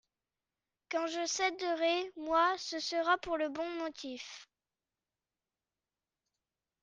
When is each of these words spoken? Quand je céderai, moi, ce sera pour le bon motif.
Quand 0.89 1.05
je 1.05 1.27
céderai, 1.27 2.11
moi, 2.17 2.51
ce 2.57 2.79
sera 2.79 3.19
pour 3.19 3.37
le 3.37 3.49
bon 3.49 3.69
motif. 3.83 4.49